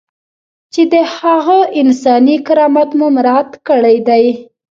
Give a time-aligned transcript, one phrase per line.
[0.73, 4.25] چې د هغه انساني کرامت مو مراعات کړی دی.